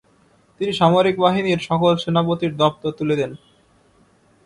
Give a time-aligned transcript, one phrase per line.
[0.59, 3.31] তিনি সামরিক বাহিনীর সকল সেনাপতির দপ্তর তুলে দেন।